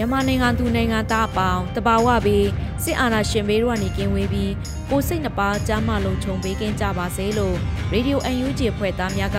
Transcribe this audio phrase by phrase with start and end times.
[0.00, 2.48] မြန်မာနိုင်ငံသူနိုင်ငံသားအပေါင်းတဘာဝပြီး
[2.84, 4.52] စစ်အာဏာရှင်ဘေးတို့ကနေကင်းဝေးပြီး
[4.90, 7.56] ကိုစိတ်နှပါကြားမလုံးခြုံပေးကင်းကြပါစေလို့
[7.92, 9.38] ရေဒီယို UNG ဖွဲ့သားများက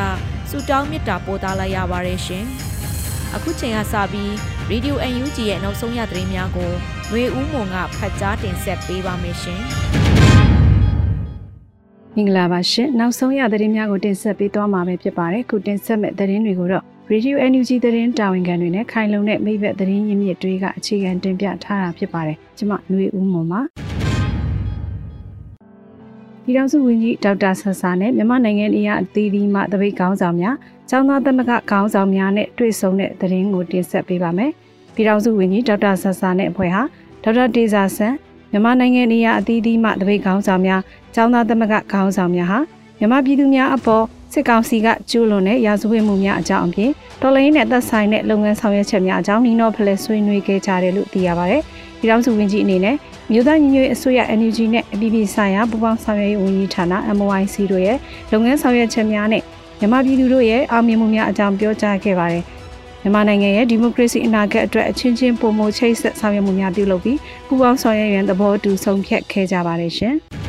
[0.49, 2.45] ဆုတောင်းမေတ္တာပို့သလိုက်ရပါတယ်ရှင်။
[3.35, 4.33] အခုချိန်ကစပြီး
[4.69, 6.71] ရေဒီယို UNG ရဲ့နောက်ဆုံးရသတင်းများကို
[7.09, 9.61] ຫນွေဦးမွန်ကဖတ်ကြားတင်ဆက်ပေးပါမယ်ရှင်။
[12.15, 23.60] မင်္ဂလာပါရှင်နောက်ဆုံးရသတင်းများကိုတင်ဆက်ပေးသွားမှာပဲဖြစ်ပါတယ်ခုတင်ဆက်မဲ့သတင်းတွေကိုတော့ Radio NUG သတင်းတာဝန်ခံတွေနဲ့ခိုင်လုံတဲ့မိဘသတင်းရင်းမြစ်တွေကအခြေခံတင်ပြထားတာဖြစ်ပါတယ်ကျွန်မຫນွေဦးမွန်ပါ
[26.44, 30.54] ပြည်ထောင်စုဝန်ကြီးဒေါက်တာဆဆာနဲ့မြန်မာနိုင်ငံအရာအသီးသီးမှတပိတ်ကောင်းဆောင်များ
[30.90, 34.50] ចောင်းသားသမဂခေါင်းဆောင်များနဲ့တွေ့ဆုံတဲ့သတင်းကိုတင်ဆက်ပေးပါမယ်
[34.94, 36.82] ပြည်ထောင်စုဝန်ကြီးဒေါက်တာဆဆာနဲ့အဖွဲ့ဟာ
[37.22, 38.14] ဒေါက်တာဒေဇာဆန်
[38.50, 40.80] မြန်မာနိုင်ငံနေရာအသီးသီးမှတပိတ်ခေါင်းဆောင်များ
[41.16, 42.58] ចောင်းသားသမဂခေါင်းဆောင်များဟာ
[42.98, 46.91] မြန်မာပြည်သူများအပေါ် စစ်ကောင်စီကကျူးလွန်တဲ့ရာဇဝတ်မှုများအကြောင်းအပြင်
[47.21, 51.57] တော်လိုင်းနဲ့သက်ဆိုင်တဲ့လုပ်ငန်းဆောင်ရွက်ချက်များအကြောင်းနီနောဖလဲဆွေးနွေးခဲ့ကြတယ်လို့သိရပါဗျ။
[51.99, 52.95] ပြည်ထောင်စုဝန်ကြီးအနေနဲ့
[53.31, 56.85] မြို့သားညီညွတ်ရေးအစိုးရ NUG နဲ့အပြည်ပြည်ဆိုင်ရာပူးပေါင်းဆောင်ရွက်ရေးဝန်ကြီးဌာန
[57.19, 57.97] MOIC တို့ရဲ့
[58.31, 59.43] လုပ်ငန်းဆောင်ရွက်ချက်များနဲ့
[59.79, 62.43] မြန်မာပြည်သူတို့ရဲ့အောင်မြင်မှုများအကြောင်းပြောကြားခဲ့ပါတယ်။
[63.01, 67.17] မြန်မာနိုင်ငံရဲ့ဒီမိုကရေစီအနာဂတ်အတွက်အချင်းချင်းပုံမချိတ်ဆက်ဆောင်ရွက်မှုများပြုလုပ်ပြီး
[67.47, 70.15] ပူးပေါင်းဆောင်ရွက်ရန်သဘောတူဆုံးဖြတ်ခဲ့ကြပါတယ်ရှင်။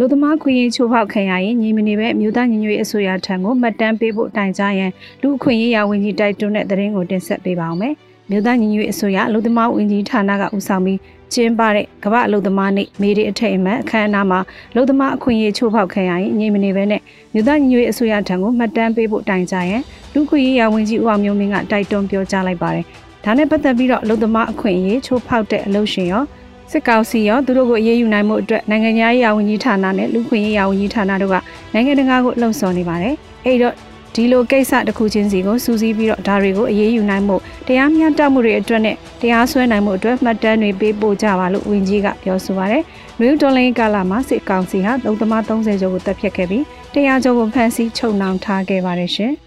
[0.00, 4.90] လူသမားခွင့်ရေးချိုးဖောက်ခံရရင်ညီမနေပဲမြို့သားညီညွတ်ရေးအစိုးရထံကိုမှတ်တမ်းပေးဖို့တိုင်ကြားရန်
[5.22, 7.94] လူအခွင့်ရေးရာဝန်ကြီးတိုက်တွန်းတဲ့သတင်းကိုတင်ဆက်ပေးပါောင်းမယ်။
[8.30, 10.98] မြို့သားညီညွတ်ရေးအစိုးရလူသမားဝန်ကြီးဌာနကဦးဆောင်ပြီး
[11.32, 14.40] ကျင်းပတဲ့ကမ္ဘာလူသမားနေ့မေဒီအထိတ်အမှတ်အခမ်းအနားမှာ
[14.74, 17.00] လူသမားအခွင့်ရေးချိုးဖောက်ခံရရင်ညီမနေပဲနဲ့
[17.32, 19.82] မြို့သားညီညွတ်ရေးအစိုးရထံကိုမှတ်တမ်းပေးဖို့တိုင်ကြားရန်
[20.14, 22.84] လူခွင့်ရေးရာဝန်ကြီးဦးအောင်မျိုးမင်းကတိုက်တွန်းပြောကြားလိုက်ပါတယ်။
[23.24, 26.24] ဒါနဲ့ပတ်သက်ပြီးတော့လူသမားအခွင့်အရေးချိုးဖောက်တဲ့အလုပ်ရှင်ရော
[26.70, 31.36] စစ်ကောင်စီရောသူတို့ကိုအေးအေးယူနိုင်မှုအတွက်နိုင်ငံရေးရာဝန်ကြီးဌာနနဲ့လူခွင့်ရေးရာဝန်ကြီးဌာနတို့က
[31.72, 33.14] နိုင်ငံတကာကိုလှုံ့ဆော်နေပါတယ်။
[33.46, 33.74] အဲဒီတော့
[34.14, 42.82] ဒီလိုကိစ္စတစ်ခုချင်းစီကိုစူးစီးပြီးတော့ဒါတွေကိုအေးအေးယူနိုင်မှုတရားမျှတမှုတွေအတွက်နဲ့တရားစွဲနိုင်မှုအတွက်မှတ်တမ်းတွေပေးပို့ကြပါလို့ဝန်ကြီးကပြောဆိုပါတယ်။
[43.20, 49.34] နယူးဒေါ်လင်းကာလာမှာစစ်ကောင်စီဟာလုံသမား30ကျော်ကိုတပ်ဖြတ်ခဲ့ပြီးတရားကျော်ကိုဖမ်းဆီးချုပ်နှောင်ထားခဲ့ပါတယ်ရှင်။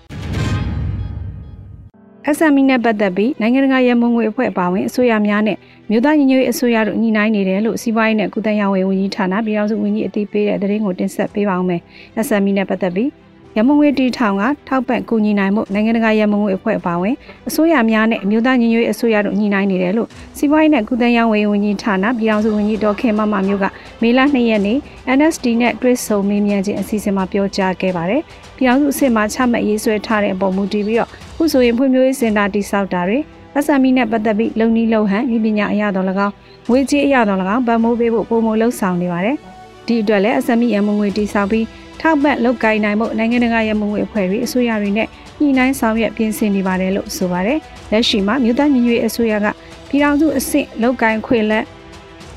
[2.37, 5.57] SME နဲ့ပတ်သက်ပြီးနိုင်ငံတကာရမုံငွေအဖွဲ့အပါအဝင်အစိုးရများနဲ့
[5.89, 11.81] မြို့သားညီညွတ်ရေးအစိုးရတို့ညှိနှိုင်းနေတယ်လို့စီးပွားရေးနဲ့ကုသရေးဝန်ကြီးဌာနပြည်ထောင်စုဝန်ကြီးအသိပေးတဲ့သတင်းကိုတင်ဆက်ပေးပါောင်းမယ်။
[12.27, 13.09] SME နဲ့ပတ်သက်ပြီး
[13.57, 17.15] ရမုံငွေတီထောင်ကထောက်ပံ့ကူညီနိုင်မှုနိုင်ငံတကာရမုံငွေအဖွဲ့အပါအဝင်
[17.47, 23.65] အစိုးရများနဲ့မြို့သားညီညွတ်ရေးအစိုးရတို့ညှိနှိုင်းနေတယ်လို့စီးပွားရေးနဲ့ကုသရေးဝန်ကြီးဌာနပြည်ထောင်စုဝန်ကြီးဒေါ်ခင်မမမျိုးက
[24.01, 24.77] မေလ2ရက်နေ့
[25.17, 28.21] NSD နဲ့တွေ့ဆုံမေးမြန်းခြင်းအစီအစဉ်မှာပြောကြားခဲ့ပါတယ်။
[28.57, 33.17] ပြည်ထောင်စုအဆင့်မှာချမှတ်ရေးဆွဲထားတဲ့အပေါ်မူတည်ပြီးတော့ခုဆိုရင်ဖွံ့ဖြိုးရေးစင်တာတိစောက်တာတွေ
[33.65, 36.33] SME နဲ့ပတ်သက်ပြီးလုံနီးလုံဟန်ဤပညာအရတော်၎င်း
[36.69, 39.37] ငွေကြေးအရတော်၎င်းဗန်မိုးပေးဖို့ပုံမလှုပ်ဆောင်နေပါတယ်။
[39.87, 41.65] ဒီအတွက်လည်း SME ရမငွေတိစောက်ပြီး
[42.01, 45.07] ထောက်ပံ့လုပ်ကိုင်နိုင်မှုနိုင်ငံတကာရမငွေအဖွဲ့တွေအစိုးရတွေနဲ့
[45.39, 47.59] ညှိနှိုင်းဆောင်ရွက်ပြင်ဆင်နေပါတယ်လို့ဆိုပါတယ်။
[47.91, 49.47] လက်ရှိမှာမြို့သားညီညွတ်ရေးအစိုးရက
[49.89, 51.65] ပြည်ထောင်စုအဆင့်လုပ်ကိုင်ခွင့်လက်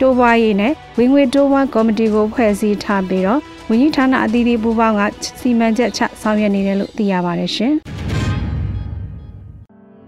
[0.00, 5.02] တိုးပွားရေးနဲ့ဝင်ငွေတိုးပွားကော်မတီကိုဖွဲ့စည်းထားပြီးတော့ဝန်ကြီးဌာနအသီးသီးပူးပေါင်းက
[5.40, 7.74] စီမံချက်ချဆောင်ရွက်နေတယ်လို့သိရပါတယ်ရှင်။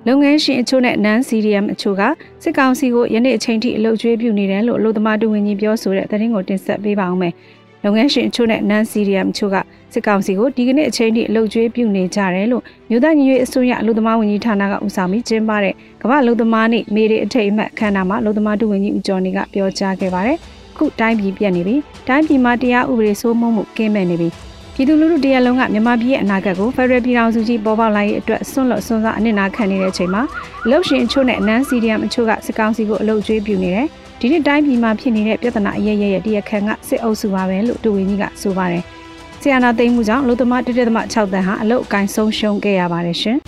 [0.09, 2.03] လုပ်ငန်းရှင်အချို့နဲ့ non CDM အချို့က
[2.43, 7.35] စစ်ကောင်စီကိုယနေ့အချိန်ထိအလုပ်ကျွေးပြုနေတယ်လို့အလို့သမားတူဝင်ကြီးပြောဆိုတဲ့သတင်းကိုတင်ဆက်ပေးပါအောင်မယ်။
[7.85, 9.57] လုပ်ငန်းရှင်အချို့နဲ့ non CDM အချို့က
[9.93, 20.37] စစ်ကောင်စီကိုဒီကနေ့အချိန်ထိအလုပ်ကျွေးပြုနေကြတယ်လို့မြို့သားညီညွတ်အစိုးရအလို့သမားဝန်ကြီးဌာနကဦးဆောင်ပြီးကျင်းပတဲ့ကမ္ဘာအလို့သမားနေ့မေရီအထိတ်အမှတ်အခမ်းအနားမှာအလို့သမားတူဝင်ကြီးဦးကျော်နေကပြောကြားခဲ့ပါတယ်။
[20.77, 21.77] ခုတိုင်းပြည်ပြက်နေပြီ။
[22.09, 24.29] တိုင်းပြည်မှာတရားဥပဒေစိုးမိုးမှုကင်းမဲ့နေပြီ။
[24.75, 30.23] ပြည်သူလူထုတရက်လုံးကမြန်မာပြည်ရဲ့အနာဂတ်ကိုဖက်ဒရယ်ပြည်ထောင်စုကြီးပေါ်ပေါက်လာရေးအတွက်ဆွန့်လွတ်ဆွန့်စားအနစ်နာခံနေတဲ့အချိန်မှာ
[30.65, 33.89] အလုတ်ရှင်အချို့နဲ့နန်းစီဒီယမ်အချို့ကစစ်ကောင်စီကိုအလုတ်ကျွေးပြနေတယ်။
[34.27, 38.83] ဒီနေ့တိုင်းပြည်မှာဖြစ်နေတဲ့ပြဿနာအရရရဲ့တရားခံကစစ်အုပ်စုပါပဲလို့တူဝင်းကြီးကဆိုပါတယ်။
[39.41, 43.39] စဆီယနာသိမ်းမှုကြောင့်လူသမားတစ်တက်သမ6တန်းဟာအလုတ်အကင်ဆုံးရှုံးခဲ့ရပါတယ်ရှင်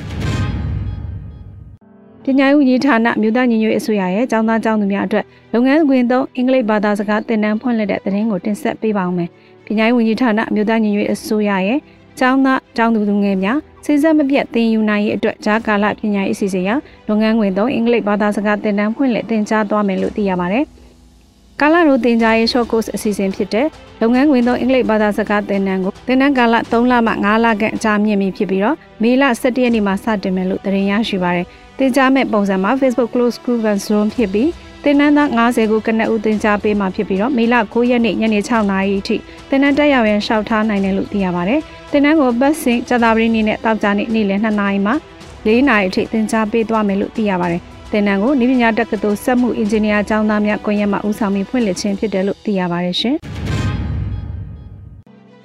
[2.25, 5.25] ပညာရေးဝန်ကြီးဌာနမြို့သားညီညွတ်ရေးအစိုးရရဲ့ကျောင်းသားကျောင်းသူများအတွက်
[5.55, 9.29] လုပ်ငန်းခွင်သုံးအင်္ဂလိပ်ဘာသာစကားသင်တန်းဖွင့်လှစ်တဲ့သတင်းကိုတင်ဆက်ပေးပါောင်းမယ်။
[9.67, 11.79] ပညာရေးဝန်ကြီးဌာနမြို့သားညီညွတ်ရေးအစိုးရရဲ့
[12.21, 16.71] ကျောင်းသားကျောင်းသူသူငယ်များစိစက်မပြတ်သင်ယူနိုင်ရေးအတွက်ဂျာကာလပညာရေးအစီအစဉ်ရ
[17.09, 20.65] လုပ်ငန်းခွင်သုံးအင်္ဂလိပ်ဘာသာစကားသင်တန်းဖွင့်လှစ်သင်ကြားသွားမယ်လို့သိရပါတယ်။
[21.61, 23.67] ကာလရိုသင်ကြားရေး short course အစီအစဉ်ဖြစ်တဲ့
[24.01, 31.47] လုပ်ငန်းခွင်သုံးအင်္ဂလိပ်ဘာသာစကားသင်တန်းကိုသင်တန်းကာလ3လမှ5လခန့်အကြာမြင့်ပြီဖြစ်ပြီးတော့မေလ17ရက်နေ့မှာစတင်မယ်လို့သတင်းရရှိပါတယ်။
[31.79, 34.49] သင်ကြားမဲ့ပုံစံမှာ Facebook Close Group and Zoom ဖြစ်ပြီး
[34.89, 39.17] သင်တန်းသား90ကိုကနက်ဦးသင်ကြားပေးမှာဖြစ်ပြီးတော့မေလ9ရက်နေ့ညနေ6နာရီအထိ
[39.49, 41.61] သင်တန်းတက်ရောက်ရန်ရှောက်ထားနိုင်တယ်လို့သိရပါတယ်။
[41.91, 44.93] သင်တန်းကိုပတ်စဉ်ကြာသပတေးနေ့နဲ့တောက်ကြနေ့နေ့လယ်2နာရီမှ
[45.47, 47.61] 4နာရီအထိသင်ကြားပေးသွားမယ်လို့သိရပါတယ်။
[47.93, 53.17] သင်တန်းကိုနိပညာတက္ကသိုလ်စက်မှုအင်ဂျင်နီယာကျောင်းသားများကွန်ရက်မှဦးဆောင်ပြီးဖွင့်လှစ်ခြင်းဖြစ်တယ်လို့သိရပါတယ်ရှင်။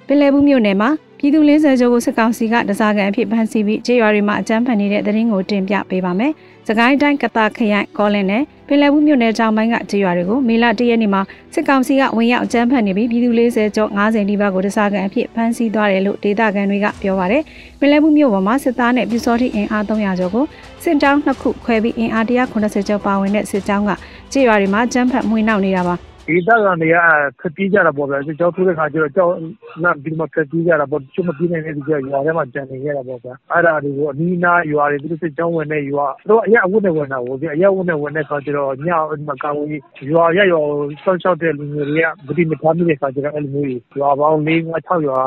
[0.07, 6.31] ပင်လယ်ဘူးမြို့နယ်မှာပြည်သူ40ကျော်ကိုစစ်ကောင်စီကတစားကန်အဖြစ်ဖမ်းဆီးပြီးကြေးရွာတွေမှာအကြမ်းဖက်နေတဲ့သတင်းကိုတင်ပြပေးပါမယ်။
[6.67, 11.21] စကိုင်းတိုင်းကတာခရိုင်ကောလင်းနဲ့ပင်လယ်ဘူးမြို့နယ်ကြောင်ပိုင်းကကြေးရွာတွေကိုမေလ၁ရက်နေ့မှာ
[11.53, 17.43] စစ်ကောင်စီကဝင်ရောက်အကြမ်းဖက်နေပြီးပြည်သူ40ကျော်90နီးပါးကိုတစားကန်အဖြစ်ဖမ်းဆီးသွားတယ်လို့ဒေသခံတွေကပြောပါတယ်။
[17.79, 20.45] ပင်လယ်ဘူးမြို့ပေါ်မှာစစ်သားနဲ့ပြူစောတိအင်အား300ကျော်ကို
[20.83, 23.91] စစ်တောင်းနှစ်ခုခွဲပြီးအင်အား190ကျော်ပါဝင်တဲ့စစ်ကြောင်းက
[24.31, 25.97] ကြေးရွာတွေမှာအကြမ်းဖက်မှွေနှောက်နေတာပါ။
[26.31, 26.97] ဒေသခံတွေက
[27.41, 29.33] ခက်ပြေးကြတာပေါ့ဗျာ။ကြောက်ထိုးတဲ့ခါကျတော့ ကြောက်
[29.83, 39.79] လန့်ပြီးမှခက်ပြေးကြတာပေါ့။တချို့ မပြေးနိုင်တဲ့လူတွေက ရွာထဲမှာ ကျန်နေခဲ့တာပေါ့ဗျာ။အဲ့ဒါတွေကို အနီးနားရွာတွေ သူတို့ စစ်ကြောင်းဝင်တဲ့ရွာ သူတို့ အရက်အဝတ်နဲ့ ဝင်တာကိုအရက်ဝတ်နဲ့ ဝင်တဲ့ခါကျတော့ညအဲ့မှာ ကာဝေး
[40.11, 40.61] ရွာရက်ရွာ
[41.03, 43.69] စောင့်ရှောက်တဲ့ လူငယ်တွေကဗတိမထားမိတဲ့ခါကျတော့ အဲ့လိုမျိုး
[43.99, 44.55] ရွာပေါင်း ၄၅
[44.87, 45.19] ၆ ရွာ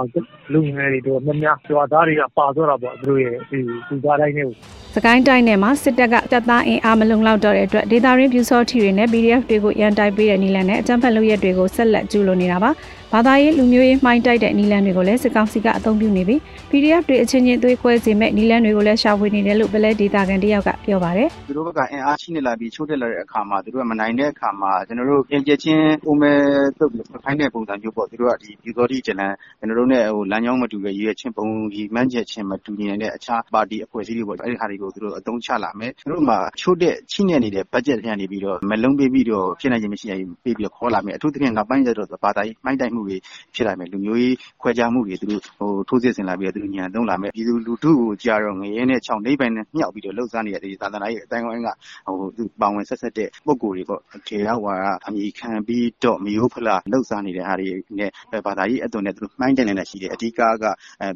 [0.53, 3.59] လူငယ်တွေ တော့များများ ရွာသားတွေက ပါသွားတာပေါ့ သူတို့ရဲ့ဒီ
[3.89, 4.53] သူသားတိုင်းတွေကို
[4.95, 12.71] စကိုင်းတိုင်းနယ်မှာ စစ်တပ်က တပ်သားအင်အား မလုံလောက်တော့တဲ့အတွက် ဒေသရင်းပြူစောထီတွေနဲ့ PDF တွေကို ရန်တိုက်ပေးတဲ့နီလန်နဲ့ အကြမ်းဖက်လုပ်ရက်တွေကိုဆက်လက်ကျူးလွန်နေတာပါ
[13.17, 16.41] ဘာသာရေးလူမျိုးရေးမှိုင်းတိုက်တဲ့နီလန်တွေကိုလည်းစစ်ကောင်စီကအသုံးပြုနေပြီး
[16.71, 26.33] PDF တွေအချင်းချင်းသွေးခွဲစေမဲ့နီလန်တွေကိုလည်းရှာဖွေနေတယ်လို့ပလဲဒေတာကန်တယောက်ကပြောပါတယ်သူတို့ကအင်အားရှိနေလာပြီးချိုးတက်လာတဲ့အခါမှာသူတို့ကမနိုင်တဲ့အခါမှာကျွန်တော်တို့ပြင်ပြချင်းဦးမဲ
[26.79, 26.93] တုတ်
[27.25, 43.17] ခိုင်းတဲ့ပုံစံမျိုးပေါ့သူတို့ကဒီပြူစောတိကျလန်ကျွန်တော်တို့နဲ့ဟိုလမ်းကြောင်းမတူတဲ့ရည်ရချင်းပုံဒီမှန်းချက်ချင်းမတူညီတဲ့အခြားပါတီအဖွဲ့အစည်းတွေပေါ့အဲ့ဒီဟာတွေကိုသူတို့အသုံးချလာမယ်သူတို့မှာချိုးတဲ့ချိနေနေတဲ့ budget တွေကနေပြီးတော့မလုံးပေးပြီးတော့ဖြစ်နိုင်ခြင်းမရှိရင်ပေးပြီးတော့ခေါ်လာမယ်အထူးသဖြင့်နောက်ပိုင်းကျတော့ဘာသာရေးမှိုင်းတိုက်မှုတွေ
[43.55, 51.69] ဖြစ်လာမယ် လူမျိုးရေးခွဲခြားမှုတွေ သူတို့ဟိုထိုးစစ်ဆင်လာပြီးတော့ သူတို့ညံသုံးလာမယ် ပြည်သူလူထုကိုကြာတော့ ငရဲနဲ့ချောင်းနှိပ်ပိုင်နဲ့ မြောက်ပြီးတော့လှုပ်ရှားနေတဲ့ဒီသာသနာရေးအတိုင်းဝိုင်းက
[52.07, 58.11] ဟိုသူပါဝင်ဆက်ဆက်တဲ့ ပုံကိုယ်တွေပေါ့ ထေရဝါဒအမိခံပြီးတော့မျိုးဖလာလှုပ်ရှားနေတဲ့ဟာတွေနဲ့
[58.47, 60.65] ဘာသာရေးအသွင်နဲ့ သူတို့မှိုင်းတယ်နေတာရှိတယ် အဓိကက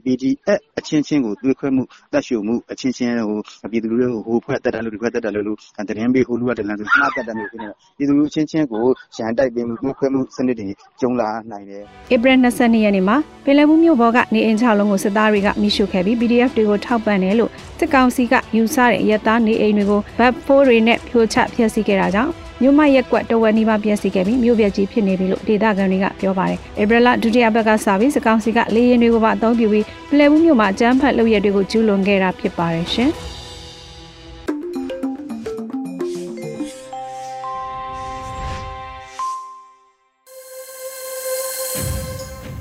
[0.05, 1.83] PDF အချင်းချင်းကို သွေးခွဲမှု
[2.13, 5.57] တက်ရှုမှုအချင်းချင်းဟိုပြည်သူလူထုဟိုဖွဲ့တက်တယ်လို့ ဒီဖွဲ့တက်တယ်လို့
[5.89, 8.85] တရင်ပေး ဟိုလူကတလန်ဆိုမှားတက်တယ်လို့ဖြစ်နေပြည်သူလူချင်းချင်းကို
[9.17, 10.69] ရန်တိုက်ပေးမှု သွေးခွဲမှုစနစ်တွေ
[11.01, 11.85] ကျုံလာနိုင်တယ်
[12.15, 22.33] ဧပြီ22ရက်နေ့မှာပင်လယ်ဘူးမြို့ဘော်ကနေအိမ်ချလုံးကိုစစ်သားတွေကမိရှုခဲ့ပြီး PDF တွေကိုထောက်ပံ့တယ်လို့စစ်ကောင်စီကယူဆတဲ့ရဲသားနေအိမ်တွေကိုဘတ်ဖိုးတွေနဲ့ဖြိုချဖျက်ဆီးခဲ့တာကြောင့်
[22.63, 33.13] မြို့မရက်ကွက်တဝက်နီးပါးပြည့်စည်ခဲ့ပြီးမြို့ပြကြီးဖြစ်နေပြီလို့ဒေသခံတွေကပြောပါတယ်။ဧပြီလဒုတိယဘက်ကစပြီးစကောင်စီကလေရင်တွေကိုပါအသုံးပြုပြီးပလဲဘူးမြို့မှာအကြမ်းဖက်လုပ်ရက်တွေကိုကျူးလွန်ခဲ့တာဖြစ်ပါတယ်ရှင်။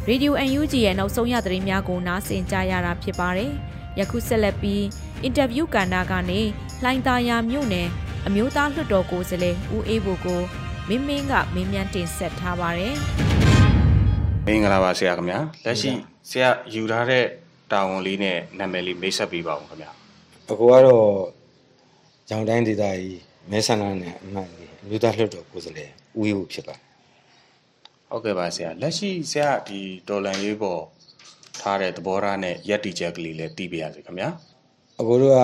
[0.09, 3.51] ရေဒီယို UNG ရဲ့နောက်ဆုံးရသတင်းများကိုနားဆင်ကြရတာဖြစ်ပါတယ်။
[3.99, 4.83] ယခုဆက်လက်ပြီး
[5.23, 6.41] အင်တာဗျူးကဏ္ဍကနေ
[6.83, 7.87] လှိုင်းသာယာမြို့နယ်
[8.27, 10.41] အမျိုးသားလွှတ်တော်ကိုယ်စားလှယ်ဦးအေးဘိုကို
[10.87, 12.93] မင်းမင်းကမင်းမြန်းတင်ဆက်ထားပါတယ်။
[14.47, 15.91] မင်္ဂလာပါဆရာခင်ဗျာ။လက်ရှိ
[16.29, 17.25] ဆရာယူထားတဲ့
[17.71, 19.91] တာဝန်လေးနဲ့နာမည်လေးမိတ်ဆက်ပေးပါဦးခင်ဗျာ။
[20.49, 21.07] အခုကတော့
[22.29, 23.19] ကြောင်တိုင်းဒေသကြီး
[23.51, 25.89] မဲဆန္ဒနဲ့အမှတ်လေးအမျိုးသားလွှတ်တော်ကိုယ်စားလှယ်
[26.19, 26.86] ဦးအေးဘိုဖြစ်ပါတယ်
[28.11, 30.81] ဟုတ်ကဲ့ပါဆရာလက်ရှိဆရာဒီဒေါ်လန်ရေးပေါ်
[31.61, 34.29] ထားတဲ့သဘောထားနဲ့ရက်တီချက်ကလေးလည်းတည်ပြရစီခင်ဗျာ
[34.99, 35.41] အကိုတို့က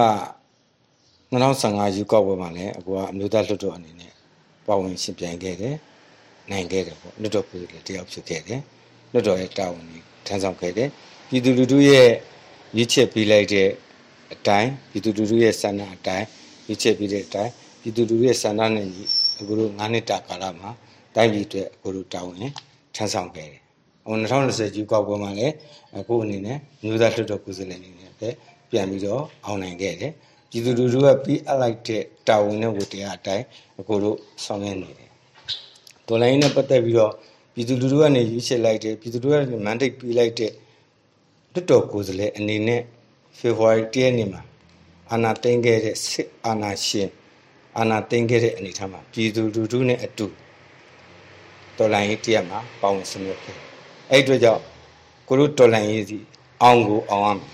[1.31, 4.11] 2015ယူကောက်ပွဲမှာလည်းအကိုကအမျိုးသားလွှတ်တော်အနေနဲ့
[4.67, 5.75] ပါဝင်ရှင်ပြိုင်ခဲ့တယ်
[6.51, 8.61] နိုင်ခဲ့တယ်ပေါ့လွှတ်တော်ကိုယ်စားလှယ်တယောက်ဖြစ်ခဲ့တယ်
[9.11, 10.89] လွှတ်တော်ရဲ့တာဝန်ကြီးထမ်းဆောင်ခဲ့တယ်
[11.29, 12.09] ပြည်သူလူထုရဲ့
[12.77, 13.69] ရည်ချက်ပေးလိုက်တဲ့
[14.33, 16.25] အတိုင်းပြည်သူလူထုရဲ့ဆန္ဒအတိုင်း
[16.67, 17.51] ရည်ချက်ပေးတဲ့အတိုင်း
[17.81, 19.03] ပြည်သူလူထုရဲ့ဆန္ဒနဲ့ညီ
[19.39, 20.69] အကိုတို့9နှစ်တာကာလမှာ
[21.15, 22.51] တိုင်းပြည်အတွက်ကိုလိုတောင်းရင်
[22.95, 23.61] ထမ်းဆောင်ခဲ့တယ်။
[24.05, 25.53] ဟို2020ကြီးကောက်ပွဲမှာလည်း
[25.97, 28.11] အခုအနေနဲ့မျိုးသားလွှတ်တော်ကိုယ်စားလှယ်အနေနဲ့
[28.69, 30.11] ပြန်ပြီးတော့အောင်နိုင်ခဲ့တယ်။
[30.49, 33.45] ပြည်သူလူထုကပြီးအပ်လိုက်တဲ့တာဝန်နဲ့ဝတ္တရားအတိုင်း
[33.79, 35.09] အခုလိုဆောင်ရွက်နေတယ်။
[36.07, 37.13] ဒေါ်လာရင်းနဲ့ပတ်သက်ပြီးတော့
[37.53, 40.51] ပြည်သူလူထုကနေရွေးချယ်လိုက်တဲ့ပြည်သူလူထုကနေမန်ဒိတ်ပေးလိုက်တဲ့
[41.53, 42.81] လွှတ်တော်ကိုယ်စားလှယ်အနေနဲ့
[43.37, 44.41] ဖေဖော်ဝါရီ၁ရက်နေ့မှာ
[45.11, 47.09] အာဏာသိမ်းခဲ့တဲ့စစ်အာဏာရှင်
[47.77, 50.25] အာဏာသိမ်းခဲ့တဲ့အနေအထားမှာပြည်သူလူထုနဲ့အတူ
[51.77, 53.57] တော်လိုင်းရေးတရက်မှာပါဝင်ဆောင်ရွက်ခဲ့
[54.11, 54.61] အဲ့အတွက်ကြောင့်
[55.27, 56.19] ကိုတို့တော်လန်ရေးစီ
[56.63, 57.53] အောင်ကိုအောင်ရမယ်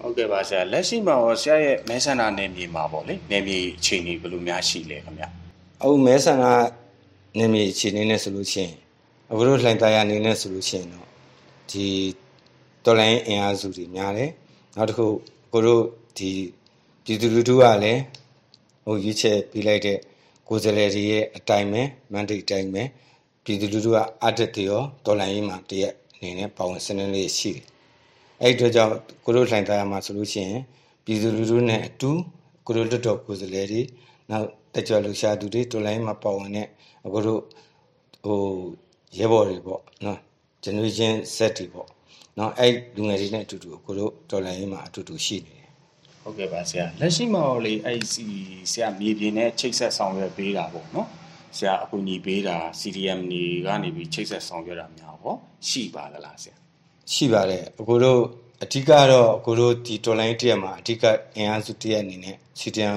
[0.00, 5.24] ဟုတ်ကဲ့ပါဆရာလက်ရှိမှာရောဆရာရဲ့မဲဆန္ဒနယ်မြေမှာပေါ့လေနယ်မြေအခြေအနေဘယ်လိုများရှိလဲခင်ဗျ
[5.82, 6.44] အခုမဲဆန္ဒ
[7.38, 8.74] နယ်မြေအခြေအနေနဲ့ဆိုလို့ရှိရင်
[9.30, 11.06] အခုတို့လှိုင်သားရအနေနဲ့ဆိုလို့ရှိရင်တော့
[11.70, 11.86] ဒီ
[12.84, 14.30] တော်လိုင်းအင်အားစုတွေများတယ်
[14.76, 15.06] နောက်တစ်ခု
[15.52, 15.82] ကိုတို့
[16.18, 16.30] ဒီ
[17.04, 18.00] ပြည်သူလူထုကလည်း
[18.84, 19.98] ဟိုရွေးချယ်ပေးလိုက်တဲ့
[20.48, 21.82] ကိုယ်စားလှယ်တွေရဲ့အတိုင်းပဲ
[22.12, 22.82] မန်ဒေအတိုင်းပဲ
[23.44, 27.62] ပြည်သူလူထုကအတက်တရောတော်လိုင်းရေးမှာတရက်အနေနဲ့ပါဝင်စနစ်လေးရှိတယ်
[28.42, 28.92] အဲ့ဒီတော့ကြောင့်
[29.24, 30.60] ကိုတို့လှိုင်သားရမှာဆိုလို့ရှိရင်
[31.04, 32.10] ပြည်သူလူထုနဲ့အတူ
[32.66, 33.82] ကိုတို့လွတ်တော်ကိုယ်စားလှယ်တွေ
[34.30, 36.66] နောက်တကြွလူရှာသူတွေတော်လိုင်းမှာပါဝင်တဲ့
[37.06, 37.40] အခုတို့
[38.24, 38.40] ဟို
[39.18, 40.18] ရဲဘော်တွေပေါ့နော်
[40.64, 41.88] generation Z တွေပေါ့
[42.38, 45.68] နော်အဲ့လူငယ်တွေနဲ့အတူတူကိုတို့တော်လိုင်းရေးမှာအတူတူရှိနေတယ်
[46.22, 48.24] ဟုတ်ကဲ့ပါဆရာလက်ရှိမှာလေအဲ့စီ
[48.72, 51.08] ဆရာမြေပြင်နဲ့ချိတ်ဆက်ဆောင်ရွက်ပေးတာပေါ့နော်
[51.56, 55.36] ဆရာအကူအညီပေးတာ CDM နေကနေပြီးချိတ်ဆက်ဆောင်ရွက်တာများပေါ့
[55.68, 56.54] ရှိပါသလားဆရာ
[57.12, 58.20] ရှိပါတယ်အခုတို့
[58.62, 61.04] အဓိကတော့အခုတို့ဒီတော်လိုင်းတရက်မှာအဓိက
[61.36, 62.96] အင်အားစုတရက်အနေနဲ့ CDM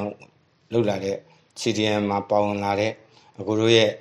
[0.72, 1.18] လောက်လာတဲ့
[1.62, 2.92] CDM မှာပါဝင်လာတဲ့
[3.40, 3.92] အခုတို့ရဲ့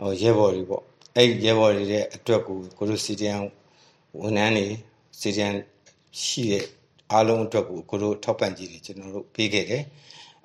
[0.00, 0.82] ဟိုရဲဘော်တွေပေါ့
[1.16, 3.42] အဲ့ရဲဘော်တွေရဲ့အတွက်ကိုကိုတို့ CDM
[4.18, 4.66] ဝန်ထမ်းတွေ
[5.20, 5.54] CDM
[6.22, 6.66] ရှိတဲ့
[7.12, 9.82] အားလုံးအတွက်ကိုကိုတို့ထောက်ပံ့ကြည့်တယ်ကျွန်တော်တို့ပေးခဲ့တယ်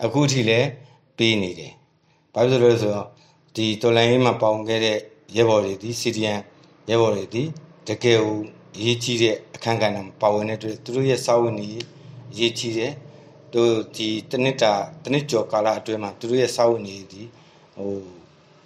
[0.03, 0.67] အခုထိလည်း
[1.17, 1.73] ပေးနေတယ်
[2.33, 3.07] ဘာဖြစ်လို့လဲဆိုတော့
[3.57, 4.97] ဒီတော်လိုင်းမှာပေါင်ခဲ့တဲ့
[5.35, 6.41] ရဲဘော်တွေဒီ CDM
[6.89, 7.43] ရဲဘော်တွေဒီ
[7.87, 8.37] တကယ်ကို
[8.77, 11.83] အရေးကြီးတဲ့အခန်းကဏ္ဍမှာပါဝင်တဲ့အတွက်သူတို့ရဲ့စာဝန်ကြီး
[12.33, 12.93] အရေးကြီးတယ်
[13.53, 14.73] တို့ဒီတနစ်တာ
[15.03, 17.21] တနစ်ကျော်ကာလအတွင်းမှာသူတို့ရဲ့စာဝန်ကြီးဒီ
[17.75, 17.91] ဟို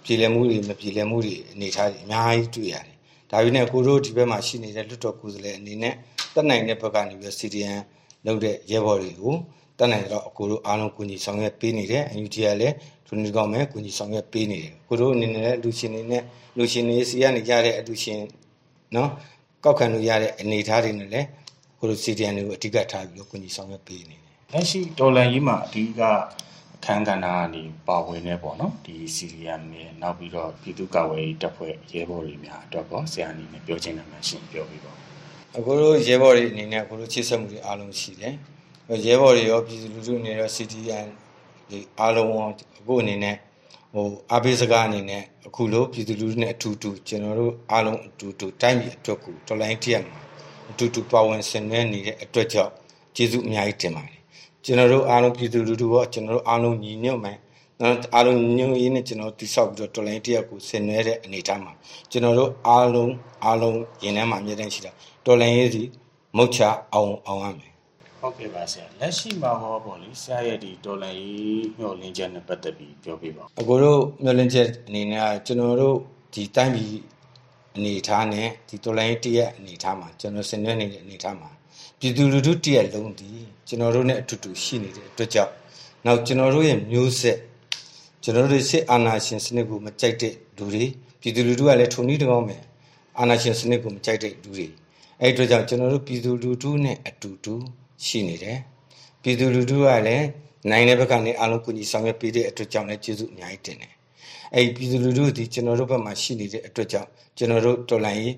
[0.04, 2.96] ပြည်လည်မှုတွေမပြည်လည်မှုတွေအနေထားတွေအများကြီးတွေ့ရတယ်
[3.30, 5.94] ဒါပေမဲ့ကိုတို့ဒီဘက်မှာရှိနေတဲ့လွတ်တော်ကိုယ်စားလှယ်အနေနဲ့
[6.34, 7.78] တက်နိုင်တဲ့ဘက်ကနေပြီး CDN
[8.26, 9.36] လုပ်တဲ့ရဲဘော်တွေကို
[9.78, 12.74] တက်နိုင်တော့အကိုတို့အားလုံးကူညီဆောင်ရွက်ပေးနေတယ် UT ကလည်း
[13.12, 16.22] သူတို့ကောင်းမဲ့ကူညီဆောင်ရွက်ပေးနေတယ်ကိုတို့အနေနဲ့လူရှင်တွေနဲ့
[16.56, 18.20] လူရှင်တွေစီကနေကြတဲ့အလူရှင်
[18.96, 19.10] နော်
[19.64, 21.26] ကောက်ခံလို့ရတဲ့အနေအထားတွေနဲ့လည်း
[21.78, 26.00] ကိုတို့ CDN တွေကိုအဓိကထားပြီးတော့ကူညီဆောင်ရွက်ပေးနေတယ်လက်ရှိဒေါ်လာကြီးမှာအဓိက
[26.76, 34.92] အခန်းကဏ္ဍကနေပါဝင်နေပေါ့နော်ဒီ CDM နဲ့နောက်ပြီးတော့ပြည်သူ့ကာကွယ်ရေးတပ်ဖွဲ့ရဲဘော်တွေများအတွက်ပေါ့ဆရာအနေနဲ့ပြောချင်တာမှရှင်းပြောပြပါ
[35.56, 38.34] အခုတို့ရဲဘော်တွေအနေနဲ့အခုတို့ချိတ်ဆက်မှုတွေအားလုံးရှိတယ်
[39.06, 41.08] ရဲဘော်တွေရောပြည်သူလူထုအနေနဲ့ CDN
[41.70, 42.30] ဒီအားလုံး
[42.78, 43.36] အခုအနေနဲ့
[43.94, 50.18] ဟိုအားပေးစကားအနေနဲ့အခုလိုပြည်သူလူထုနဲ့အထူးတူကျွန်တော်တို့အားလုံးအတူတူတိုင်းပြည်အတွက်ကိုတော်လိုင်းတရက်မှာ
[50.70, 52.72] အတူတူပါဝင်ဆင်နွှဲနေတဲ့အတွက်ကြောင့်
[53.16, 54.20] ကျေးဇူးအများကြီးတင်ပါတယ်
[54.64, 57.38] ကျွန်တော်တို့အားလုံးပြည်သူလူထုရောကျွန်တော်တို့အားလုံးညီညွတ်မယ်
[57.80, 61.72] နော်အားလုံးညွတ်ရင်းနဲ့ကျွန်တော်တိဆောက်ပြီးတော့တော်လိုင်းတရက်ကိုဆင်နွှဲတဲ့အနေအထားမှာ
[62.10, 63.12] ကျွန်တော်တို့အားလုံး
[63.44, 64.92] အားလုံးရင်ထဲမှာအမြဲတမ်းရှိတာ
[65.26, 65.82] တော်လိုင်းရေးစီ
[66.36, 66.60] မုတ်ချ
[66.92, 67.71] အောင်အောင်ရမယ်
[68.22, 75.96] ဟုတ်ကဲ့ပါဆရာလက်ရှိမှာဟောပေါ့လေဆရာရဲ့ဒီဒေါ်လာရေးမျှော်လင့်ချက်နဲ့ပတ်သက်ပြီးပြောပြပါအကိုတို့မျှော်လင့်ချက်အနေနဲ့ကျွန်တော်တို့
[76.34, 76.94] ဒီတိုင်းပြည်
[77.76, 81.50] အနေထားနဲ့ဒီဒေါ်လာရေးတရက်အနေထားမှာကျွန်တော်ဆင်နွှဲနေတဲ့အနေထားမှာ
[81.98, 83.28] ပြည်သူလူထုတရက်လုံးဒီ
[83.68, 85.52] ကျွန်တော်တို့နဲ့အတူတူရှိနေတဲ့အတွက်ကြောင့်
[86.06, 87.38] နောက်ကျွန်တော်တို့ရဲ့မျိုးဆက်
[88.22, 90.84] ကျွန်တော်တို့စစ်အာဏာရှင်စနစ်ကိုမကြိုက်တဲ့လူတွေ
[91.20, 92.62] ပြည်သူလူထုကလည်းထုံနည်းတကောင်းမယ်
[93.18, 94.66] အာဏာရှင်စနစ်ကိုမကြိုက်တဲ့လူတွေ
[95.20, 97.54] အဲ့အတွက်ကြောင့်ကျွန်တော်တို့ပြည်သူလူထုနဲ့အတူတူ
[98.06, 98.58] ရှိနေတယ်
[99.22, 100.26] ပြည်သူလူထုကလည်း
[100.70, 103.92] နိုင်တဲ့ဘက်ကနေအားလုံးကူညီဆောင်ရွက်ပေးတဲ့အတွက်ကြောင့်လည်းကျေးဇူးအများကြီးတင်တယ်
[104.54, 108.34] အဲ့ပြည်သူလူထုဒီကျွန်တော်တို့ဘက်မှာရှိနေတဲ့အတွက်ကြောင့်ကျွန်တော်တို့တော်လိုင်းရေး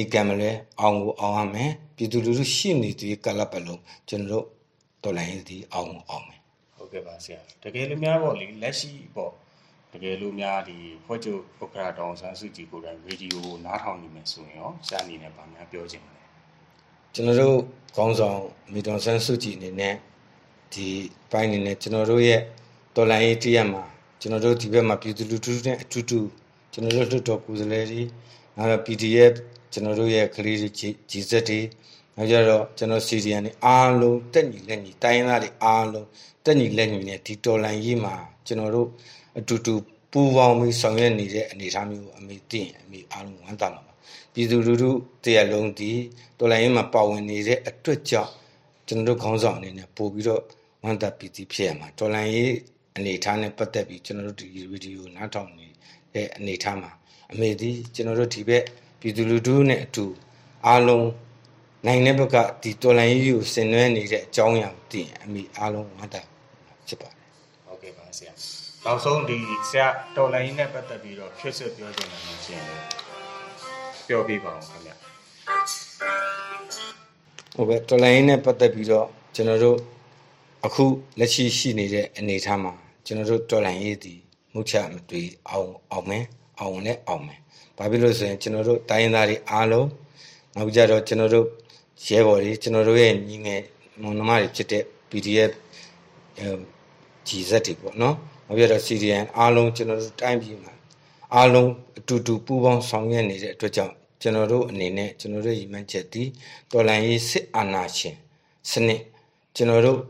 [0.00, 4.46] ဧကံမလဲအောင်ကိုအောင်ရမယ်ပြည်သူလူထုရှိနေတဲ့ကာလပတ်လုံးကျွန်တော်တို့
[5.02, 6.40] တော်လိုင်းရေးဒီအောင်ကိုအောင်မယ်
[6.76, 9.32] ဟုတ်ကဲ့ပါဆရာတကယ်လို့များပေါ့လေလက်ရှိပေါ့
[9.92, 16.21] တကယ်လို့များဒီဖွဲ့ချုပ်ဥက္ကရာတောင်ဆန်းစုကြည်ကိုယ်တိုင်ရေဒီယိုကိုနားထောင်နေမယ်ဆိုရင်ရောဆရာအနေနဲ့ဗာများပြောချင်တယ်
[17.14, 17.56] ကျွန်တော်တို့
[17.96, 18.40] ခေါင်းဆောင်
[18.72, 19.94] မီတွန်ဆန်းစုကြည်အနေနဲ့
[20.72, 20.86] ဒီ
[21.30, 22.40] ပိုင်းအနေနဲ့ကျွန်တော်တို့ရဲ့
[22.96, 23.82] တော်လိုင်းရေးတရက်မှာ
[24.20, 26.20] ကျွန်တော်တို့ဒီဘက်မှာပြည်သူလူထုနဲ့အထူးတူ
[26.72, 28.02] ကျွန်တော်တို့လွှတ်တော်ကိုယ်စားလှယ်တွေ
[28.56, 29.34] နောက် PDF
[29.72, 31.60] ကျွန်တော်တို့ရဲ့ကလေးတွေကြီးစက်တွေ
[32.16, 36.06] နောက်ကြတော့ကျွန်တော် CDN တွေအားလုံးတက်ညီလက်ညီတိုင်းသားတွေအားလုံး
[36.44, 38.14] တက်ညီလက်ညီနဲ့ဒီတော်လိုင်းရေးမှာ
[38.46, 38.88] ကျွန်တော်တို့
[39.38, 39.74] အတူတူ
[40.12, 43.91] ပူးပေါင်းပြီးဆောင်ရွက်နေတဲ့အနေအထားမျိုးအမေသိရင်အမေအားလုံးဝမ်းသာမှာ
[44.32, 44.90] ပြည်သူလူထု
[45.24, 45.90] တရားလုံးဒီ
[46.38, 48.30] တော်လိုင်းရေးမှာပါဝင်နေတဲ့အတွက်ကြောင့်
[48.86, 50.42] ကျွန်တော်တို့ခေါင်းဆောင်အနေနဲ့ပို့ပြီးတော့
[50.84, 52.54] ဝမ်းသာပီတိဖြစ်ရမှာတော်လိုင်းရေး
[52.96, 55.66] အနေထားနဲ့ပတ်သက်ပြီးကျွန်တော်တို့ဒီဗီဒီယိုနားထောင်နေ
[56.14, 56.90] တဲ့အနေထားမှာ
[57.32, 58.64] အမေဒီကျွန်တော်တို့ဒီဘက်
[59.00, 60.04] ပြည်သူလူထုနဲ့အတူ
[60.66, 61.08] အားလုံး
[61.86, 66.22] နိုင်တဲ့ဘက်ကဒီတော်လိုင်းရေးကိုဆင်နွှဲနေတဲ့အကြောင်းအရာကိုသိရင်အမေအားလုံးဝမ်းသာ
[66.88, 67.28] ဖြစ်ပါတယ်
[67.66, 68.32] ဟုတ်ကဲ့ပါဆရာ
[68.84, 69.36] နောက်ဆုံးဒီ
[69.68, 72.62] ဆရာတော်လိုင်းနဲ့ပတ်သက်ပြီးတော့ဖြစ်စစ်ပြောချင်တယ်ရှင်
[74.12, 74.92] ပြောပြပါအောင်ခင်ဗျ
[77.54, 79.78] ဟုတ်ကဲ့တော်လိုင်းနဲ့ပတ်သက်ပြီးတော့ကျွန်တော်တို့
[80.66, 80.84] အခု
[81.18, 82.72] လက်ရှိရှိနေတဲ့အနေအထားမှာ
[83.06, 84.14] ကျွန်တော်တို့တော်လိုင်းရေးဒီ
[84.52, 86.24] မှုချမတွေ့အောင်အောင်မယ်
[86.60, 87.38] အောင်နဲ့အောင်မယ်
[87.76, 89.88] ဘာဖြစ်လို့ဆိုရင်ကျွန်တော်တို့တိုင်းရင်းသားတွေအားလုံး
[90.54, 91.46] နောက်ကြတော့ကျွန်တော်တို့
[92.06, 93.62] ရဲဘော်တွေကျွန်တော်တို့ရဲ့ညီငယ်
[94.02, 95.52] မောင်နှမတွေဖြစ်တဲ့ PDF
[97.26, 98.16] ဂျီဇက်တွေပေါ့နော်
[98.46, 100.72] နောက်ပြတော့ CDN အားလုံးကျွန်တော်တို့တိုင်းပြည်မှာ
[101.34, 106.22] အားလုံးအတူတူပူးပေါင်းဆောင်ရွက်နေတဲ့အတွက်ကြောင့် ကျွန်တော်တို့အနေနဲ့ကျွန်တော်တို့ရည်မှန်းချက်ဒီ
[106.70, 108.16] တော်လှန်ရေးစစ်အာဏာရှင်
[108.70, 109.00] စနစ်
[109.56, 110.00] ကျွန်တော်တို့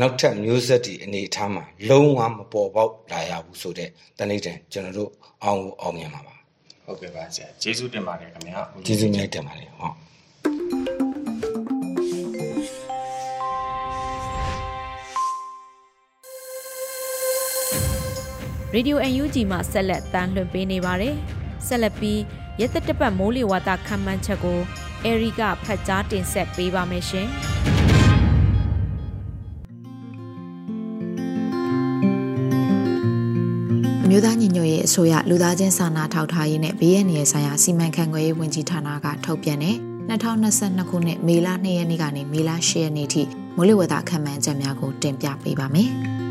[0.00, 5.10] နောက်ထပ်မျိုးဆက်ဒီအနေအထားမှာလုံးဝမပေါ်ပေါက်လာရဘူးဆိုတဲ့တနေ့တည်းကျွန်တော်တို့
[5.44, 6.34] အောင်အောင်မြင်ပါပါ
[6.86, 9.94] ဟုတ်ကဲ့ပါဆရာကျေးဇူးတင်ပါတယ်ခင်ဗျာကျေးဇူးများတင်ပါတယ်ဟုတ်
[18.74, 21.14] ရေဒီယို UNG မှာဆက်လက်တမ်းလွှင့်ပေးနေပါတယ်
[21.68, 22.20] ဆက်လက်ပြီး
[22.64, 24.58] ရက်သက်တပတ်မိုးလေဝသခန့်မှန်းချက်ကို
[25.04, 27.28] အေရီကဖတ်ကြားတင်ဆက်ပေးပါမယ်ရှင်
[34.08, 39.76] မျိုးသားညီညွတ်ရေးအစိုးရလူသားချင်းစာနာထောက်ထားရေးနဲ့ဘေးရန်နေဆိုင်ရာစီမံခန့်ခွဲရေးဝန်ကြီးဌာနကထုတ်ပြန်တဲ့
[40.08, 43.22] 2022ခုနှစ်မေလ2ရက်နေ့ကနေမေလ10ရက်နေ့ထိ
[43.56, 45.92] မိုးလေဝသခန့်မှန်းချက်များကိုတင်ပြပေးပါမယ်။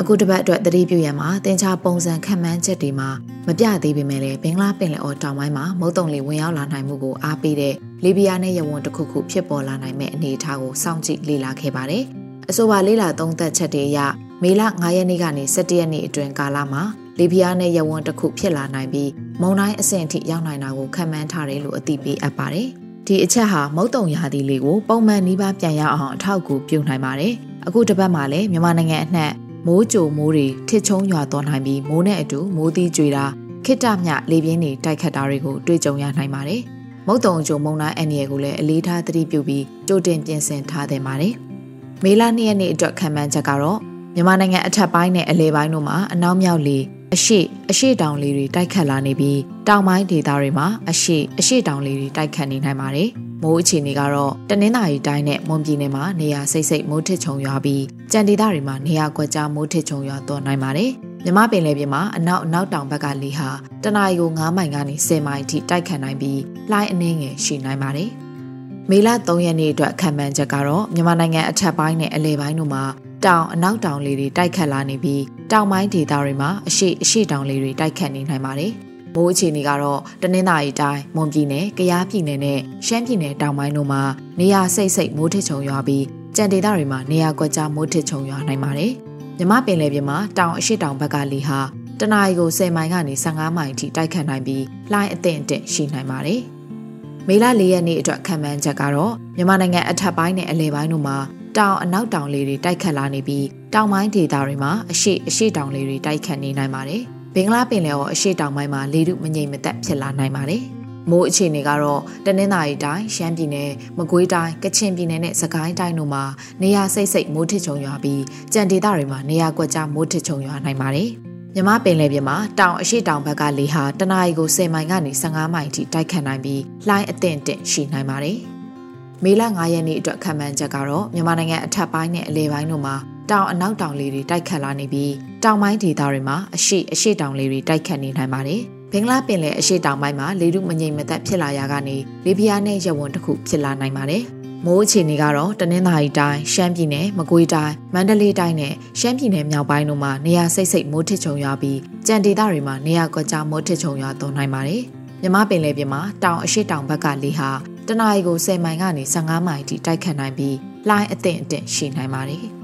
[0.00, 3.08] အခုတစ်ပတ်အတွက်သတိပြုရမှာတင်ချပုံစံခံမှန်းချက်တွေမှာ
[3.46, 7.74] မပြသေးပေမဲ့လည်းဘင်္ဂလားပင်လယ်အော်တောင်ပိုင်းမှာမုတ်တုံလေဝင်ရောက်လာနိုင်မှုကိုအားပေးတဲ့
[8.04, 12.04] လီဘီယာနဲ့ယဝန်တစ်ခုခုဖြစ်ပေါ်လာနိုင်မဲ့အနေအထားကိုစောင့်ကြည့်လေ့လာခဲ့ပါတယ်။
[12.50, 13.98] အဆိုပါလေ့လာသုံးသပ်ချက်တွေအရ
[14.42, 16.82] မေလ9ရက်နေ့ကနေ17ရက်နေ့အတွင်းကာလမှာ
[17.18, 19.10] လီဘီယာနဲ့ယဝန်တစ်ခုဖြစ်လာနိုင်ပြီး
[19.40, 22.68] မုန်တိုင်းအဆင့်အထိရောက်နိုင်တာကိုခံမှန်းထားတယ်လို့အသိပေးအပ်ပါတယ်။
[23.06, 27.32] ဒီအချက်ဟာမုတ်တုံရာသီလေးကိုပုံမှန်နှီးပါပြန်ရအောင်အထောက်အကူပြုနိုင်ပါတယ်။
[27.66, 29.32] အခုတစ်ပတ်မှာလည်းမြန်မာနိုင်ငံအနှံ့
[29.66, 33.24] မိုးကြိုမိုးတွေထစ်ချုံရွာသွန်းနိုင်ပြီးမိုးနဲ့အတူမိုးသီးကြွေတာ
[33.64, 36.60] ခိတမြလေပြင်းတွေတိုက်ခတ်တာတွေကိုတွေ့ကြုံရနိုင်ပါတယ်။
[37.06, 41.34] မုတ်တုံကြုံမုံနာအန်ရီကိုလည်းအလေးထားသတိပြုပြီးကြိုတင်ပြင်ဆင်ထားသင့်ပါတယ်။
[42.04, 43.78] မေလ၂ရက်နေ့အတွက်ခံမှန်းချက်ကတော့
[44.14, 46.78] မြန်မာနိုင်ငံအထက်ပိုင်းနဲ့အလဲပိုင်းတို့မှာအနောက်မြောက်လေ
[47.14, 53.10] အရှိအရှိတောင်လေတွေတိုက်ခတ်လာနေပြီးတောင်ပိုင်းဒေသတွေမှာအရှိအရှိတောင်လေတွေတိုက်ခတ်နေနိုင်ပါတယ်။
[53.42, 60.90] မိုးအခြေအနေကတော့တနင်္သာရီတိုင်းနဲ့မွန်ပြည်နယ်မှာနေရာစိတ်စိတ်မိုးထစ်ချုံရွာပြီးကြံဒေသတွေမှာနေရာကွက်ကြားမိုးထစ်ချုံရွာသွန်းနိုင်ပါတယ်။
[61.24, 63.48] မြမပင်လယ်ပြင်မှာအနောက်အနောက်တောင်ဘက်ကလေဟာ
[63.84, 68.10] တနအီကို9မိုင်ကနေ10မိုင်အထိတိုက်ခတ်နိုင်ပြီးလှိုင်းအနှင်းငယ်ရှိနိုင်ပါတယ်။
[68.90, 72.84] မေလ3ရက်နေ့အတွက်ခံမှန်းချက်ကတော့မြန်မာနိုင်ငံအထက်ပိုင်းနဲ့အလယ်ပိုင်းတို့မှာ
[73.24, 78.72] တောင်အနောက်တောင်လေတွေတိုက်ခတ်လာနေပြီးတောင်ပိုင်းဒေသတွေမှာအရှိအရှိတောင်လေတွေတိုက်ခတ်နေနိုင်ပါတယ်။
[79.16, 84.02] မိုးအခြေအနေကတော့တနင်္သာရီတိုင်းမွန်ပြည်နယ်၊ကယားပြည်နယ်နဲ့ရှမ်းပြည်နယ်တောင်ပိုင်းတို့မှာ
[84.40, 86.04] နေရာစိတ်စိတ်မိုးထစ်ချုံရွာပြီး
[86.36, 88.92] ကြံဒေသတွေမှာနေရာကွက်ကြားမိုးထစ်ချုံရွာနိုင်ပါတယ်။
[89.38, 91.60] မြမပင်လယ်ပြင်မှာတောင်အရှိတောင်ဘက်ကလေဟာ
[92.00, 96.40] တနအီကို10မိုင်ကနေ15မိုင်အထိတိုက်ခတ်နိုင်ပြီးလှိုင်းအသင့်အင့်ရှိနိုင်ပါတယ်။
[97.28, 101.16] မေလ၄ရက်နေ့အတွက်ခံမှန်းချက်ကတော့မြန်မာနိုင်ငံအထက်ပိုင်းနဲ့အလယ်ပိုင်းတို့မှာ
[101.58, 107.04] တောင်အနောက်တောင်လေတွေတိုက်ခတ်လာနေပြီးတောင်ပိုင်းဒေသတွေမှာအရှိအရှိတောင်လေတွေတိုက်ခတ်နေနိုင်ပါတယ်။
[107.38, 110.62] ဘင်္ဂလားပင်လယ်အော်အရှေ့တောင်ပိုင်းမှာလေထုမငြိမ်မသက်ဖြစ်လာနိုင်ပါတယ်။
[111.10, 116.24] မိုးအခြေအနေကတော့တနင်္သာရီတိုင်း၊ရှမ်းပြည်နယ်၊မကွေးတိုင်း၊ကချင်ပြည်နယ်နဲ့စကိုင်းတိုင်းတို့မှာ
[116.62, 118.22] နေရာစိတ်စိတ်မိုးထစ်ချုံရွာပြီး
[118.52, 121.08] ကြံဒေသတွေမှာနေရာကွက်ကြားမိုးထစ်ချုံရွာနိုင်ပါတယ်။
[121.54, 128.38] မြမပင်လယ်ပြင်မှာတောင်အရှိတောင်ဘက်ကလေဟာတနအီကို10မိုင်ကနေ15မိုင်ထိတိုက်ခတ်နိုင်ပြီးလှိုင်းအသင့်အင့်ရှိနိုင်ပါတယ်။
[129.24, 132.96] မေလ9ရက်နေ့အတွက်ခံမှန်းချက်ကတော့မြန်မာနိုင်ငံအထက်ပိုင်းနဲ့အလယ်ပိုင်းတို့မှာ
[133.30, 135.12] တောင်အနောက်တောင်လေတွေတိုက်ခတ်လာနေပြီး
[135.44, 138.60] တောင်ပိုင်းဒေသတွေမှာအရှိအရှိတောင်လေတွေတိုက်ခတ်နေနိုင်ပါတယ်။
[138.92, 144.22] ဘင်္ဂလားပင်လယ်အရှိတောင်ပိုင်းမှာလေထုမငြိမ်မသက်ဖြစ်လာရာကနေလေပြင်းနဲ့ရဝွန်တစ်ခုဖြစ်လာနိုင်ပါတယ်။
[144.64, 154.82] မိုးအခြေအနေကတော့တနင်္သာရီတိုင်းရှမ်းပြည်နယ်မကွေးတိုင်းမန္တလေးတိုင်းနဲ့ရှမ်းပြည်နယ်မြောက်ပိုင်းတို့မှာနေရာစိတ်စိတ်မိုးထစ်ချုံရွာပြီးကြံဒေသတွေမှာနေရာကွက်ကြားမိုးထစ်ချုံရွာသွန်းနိုင်ပါတယ်။
[155.22, 157.50] မြမပင်လယ်ပြင်မှာတောင်အရှိတောင်ဘက်ကလေဟာ
[157.88, 160.56] တနအီကို10မိုင်ကနေ15မိုင်အထိတိုက်ခတ်နိုင်ပြီး
[160.88, 162.44] လှိုင်းအသင့်အင့်ရှိနိုင်ပါတယ်။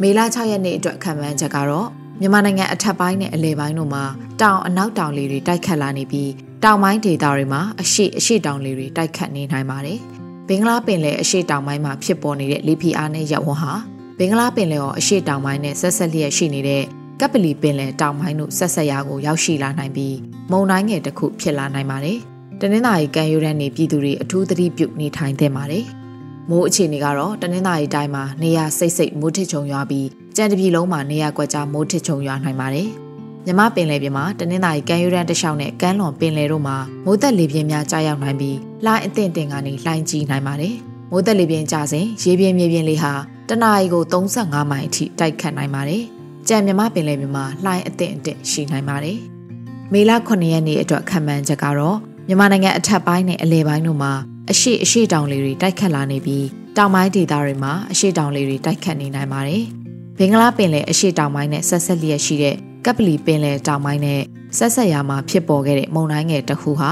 [0.00, 1.88] မေလ6ရက်နေ့အတွက်ခံမှန်းချက်ကတော့
[2.20, 4.04] မြန်မာနိုင်ငံအထက်ပိုင်းနဲ့အလယ်ပိုင်းတို့မှာ
[4.42, 6.30] တောင်အနောက်တောင်လေတွေတိုက်ခတ်လာနေပြီး
[6.64, 9.98] တောင်ပိုင်းဒေသတွေမှာအရှိအရှိတောင်လေတွေတိုက်ခတ်နေနိုင်ပါတယ်။
[10.48, 13.72] ဘင်္ဂလားပင်လယ်အရှိတောင်ပိုင်းမှာဖြစ်ပေါ်နေတဲ့လေဖိအားနဲ့ရပ်ဝန်းဟာ
[14.18, 16.82] ဘင်္ဂလားပင်လယ်ော်အရှိတောင်ပိုင်းနဲ့ဆက်ဆက်လျက်ရှိနေတဲ့
[17.20, 20.16] ကပလီပင်လယ်တောင်ပိုင်းတို့ဆက်ဆက်ရာကိုရောက်ရှိလာနိုင်ပြီး
[20.50, 22.18] မုန်တိုင်းငယ်တစ်ခုဖြစ်လာနိုင်ပါတယ်။
[22.60, 25.86] တနင်္သာရီကမ်းရိုးတန်းနေပြည်သူတွေအထူးသတိပြုနေထိုင်သင့်ပါတယ်။
[26.50, 32.88] မိုးအခြေအနေကတော့တနင်္သာရီတိုင်းမှာနေရာစိတ်စိတ်မိုးထစ်ချုံရွာပြီးကြံတပြည်လုံးမှာနေရာကွက်ကြားမိုးထစ်ချုံရွာနိုင်ပါတယ်။
[33.46, 40.74] မြမပင်လယ်ပြင်မှာတနင်္သာရီကမ်းရိုးတန်းတစ်လျှောက်နဲ့ကမ်းလွန်ပင်လယ်တို့မှာမိုးသက်လေပြင်းများကြားရောက်နိုင်ပြီးလှိုင်းအသင့်တင်ကနေလှိုင်းကြီးနိုင်ပါတယ်။
[41.10, 43.12] မိုးသက်လေပြင်းကြစဉ်ရေပြင်းမြေပြင်းလေးဟာ
[43.48, 46.02] တနအီကို35မိုင်အထိတိုက်ခတ်နိုင်ပါတယ်။
[46.48, 49.18] ကြံမြမပင်လယ်ပြင်မှာလှိုင်းအသင့်အင့်ရှိနိုင်ပါတယ်။
[49.92, 54.12] မေလ9ရက်နေ့အတွက်ခံမှန်းချက်ကတော့မြန်မာနိုင်ငံအထက်ပိုင်းနဲ့အလယ်ပိုင်းတို့မှာ
[54.50, 59.64] အရှိအရှိတောင်လေတွေတိုက်ခတ်လာနေပြီးတောင်ပိုင်းဒေသတွေမှာအရှိတောင်လေတွေတိုက်ခတ်နေနိုင်ပါတယ်။
[60.18, 64.20] ဘင်္ဂလားပင်လယ်အရှိတောင်ပိုင်းနဲ့ဆက်ဆက်လျက်ရှိတဲ့ကပလီပင်လယ်တောင်ပိုင်းနဲ့
[64.58, 66.90] ဆက်ဆက်ရာမှာဖြစ်ပေါ်ခဲ့တဲ့မုန်တိုင်းငယ်တစ်ခုဟာ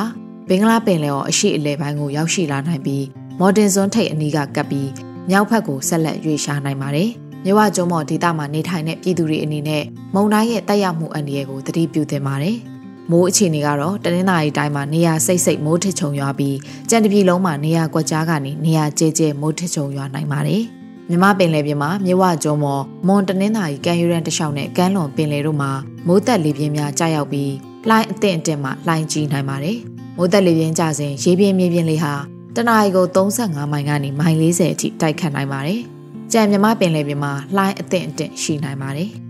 [0.49, 3.05] ဘဘင်္ဂလားပင်လယ်ော်အရှိအလဲပိုင်းကိုရောက်ရှိလာနိုင်ပြီး
[3.41, 4.91] မော်တင်ဇွန်ထိပ်အနီးကကပ်ပြီး
[5.31, 7.11] မြောက်ဘက်ကိုဆက်လက်ရွေ့ရှားနိုင်ပါတယ်။
[7.45, 9.85] မြဝကျုံမော်ဒေသမှာနေထိုင်တဲ့ပြည်သူတွေအနေနဲ့
[10.15, 12.57] မုံတိုင်းရဲ့တက်ရောက်မှုအန္တရာယ်ကိုသတိပြုသင့်ပါတယ်။
[13.11, 16.57] မိုးအခြေအနေကတော့တနင်္လာရီတိုင်းမှာနေရာစိတ်စိတ်မိုးထချုံရွာပြီး
[16.91, 20.63] ကြံတပြည်လုံးမှာနေရာကွက်ကြားကနေနေရာကျဲကျဲမိုးထချုံရွာနိုင်ပါတယ်။
[21.11, 25.71] မြမပင်လယ်ပြင်မှာမြဝကျုံမော်မွန်တနင်္သာရီကမ်းရိုးတန်းတစ်လျှောက်နဲ့ကမ်းလွန်ပင်လယ်တို့မှာ
[26.07, 27.53] မိုးသက်လေပြင်းများကြာရောက်ပြီး
[27.89, 29.77] လှိုင်းအသင့်အင့်မှလှိုင်းကြီးနိုင်ပါတယ်။
[30.17, 32.15] မိုးသက်လေပြင်းကြစဉ်ရေပြင်းမြေပြင်းလေးဟာ
[32.57, 35.81] တနအီကို35မိုင်ကနေမိုင်40အထိတိုက်ခတ်နိုင်ပါတယ်။
[36.33, 39.11] ကြံမြမပင်လယ်ပြင်မှာလှိုင်းအသင့်အင့်ရှိနိုင်ပါတယ်။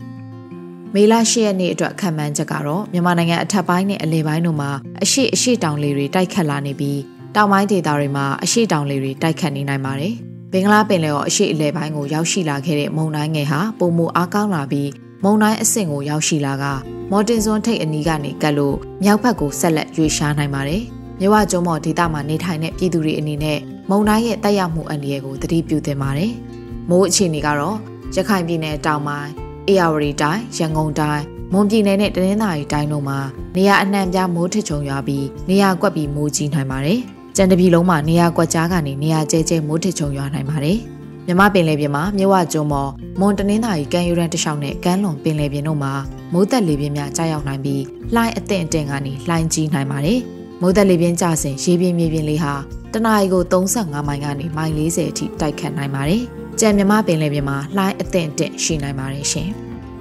[0.95, 4.71] မေလ10ရက်နေ့အတွက်ခံမှန်းချက်ကတော့မြန်မာနိုင်ငံအထက်ပိုင်းနဲ့အလယ်ပိုင်းတို့မှာ
[5.03, 7.01] အရှိအရှိတောင်လေတွေတိုက်ခတ်လာနေပြီး
[7.37, 10.15] တောင်ပိုင်းဒေသတွေမှာအရှိတောင်လေတွေတိုက်ခတ်နေနိုင်ပါတယ်။
[10.53, 14.91] ဘင်္ဂလားပင်လယ်ော်အရှိအလယ်ပိုင်းကိုရောက်ရှိလာခဲ့တဲ့မုန်တိုင်းငယ်ဟာပုံမအားကောင်းလာပြီး
[15.25, 16.65] မုန်တိုင်းအဆင့်ကိုရောက်ရှိလာက
[17.11, 20.83] မော်တင်စွန်ထိတ်အနီးကနေကတ်လို့မြောက်ဘက်ကိုဆက်လက်ရွေ့ရှားနိုင်ပါတယ်။
[21.21, 23.59] မြဝကျုံမော်ဒေသမှာနေထိုင်တဲ့ပြည်သူတွေအနေနဲ့
[23.91, 26.33] မုန်တိုင်းရဲ့တက်ရောက်မှုအန္တရာယ်ကိုသတိပြုသင့်ပါတယ်။
[26.91, 27.77] မိုးအခြေအနေကတော့
[28.17, 29.31] ရခိုင်ပြည်နယ်တောင်ပိုင်း၊
[29.69, 33.19] အေရဝတီတိုင်း၊ရန်ကုန်တိုင်းမွန်ပြည်နယ်နဲ့တနင်္သာရီတိုင်းတို့မှာ
[33.57, 37.01] နေရာအနှံ့ပြားမိုးထချုံရွာပြီးနေရာကွက်ပြီးမိုးကြီးနိုင်ပါတယ်။
[37.37, 40.79] ကြံတပြည်လုံးမှာနေရာကွက်ကြားကနေနေရာကျဲကျဲမိုးထချုံရွာနိုင်ပါတယ်။
[41.27, 45.93] မြမပင်လယ်ပြင်မှာမြဝကျုံမော်မွန်တနင်္သာရီကမ်းရိုးတန်းတစ်လျှောက်နဲ့ကမ်းလွန်ပင်လယ်ပြင်တို့မှာ
[46.33, 47.83] မိုးသက်လေပြင်းများကြာရောက်နိုင်ပြီး
[48.15, 50.19] လှိုင်းအသင့်အတင့်ကနေလှိုင်းကြီးနိုင်ပါတယ်။
[50.61, 52.55] မိုးသက်လေပြင်းကျစဉ်ရေပြင်းမြေပြင်းလေးဟာ
[52.93, 56.25] တနအီကို35မိုင်ကနေမိုင်40အထိတိုက်ခတ်နိုင်ပါတယ်။
[56.61, 59.51] ကြံမြမပင်လယ်ပြင်မှာလှိုင်းအသင့်အတင့်ရှိနိုင်ပါတယ်ရှင်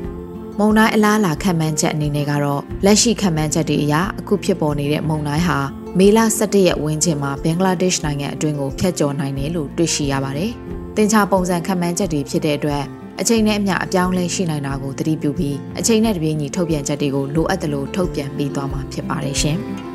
[0.60, 5.58] ။မုံတိုင်းအလားအလာခံမှန်းချက်အနေနဲ့ကတော့လက်ရှိခံမှန်းချက်တွေအရအခုဖြစ်ပေါ်နေတဲ့မုံတိုင်းဟာ
[5.98, 10.52] မေလ17ရက်ဝန်းကျင်မှာဘင်္ဂလားဒေ့ရှ်နိုင်ငံအတွင်းကိုဖျက်ကျော်နိုင်တယ်လို့တွေ့ရှိရပါတယ်။
[10.96, 12.84] တင်ချပုံစံခံမှန်းချက်တွေဖြစ်တဲ့အတွက်
[13.20, 19.60] အချိန်နဲ့အမျှအပြောင်းလဲရှိနိုင်တာကိုသတိပြုပြီးအချိန်နဲ့တပြေးညီထုတ်ပြန်ချက်တွေကိုလိုအပ်သလိုထုတ်ပြန်ပေးသွားမှာဖြစ်ပါတယ်ရှင်။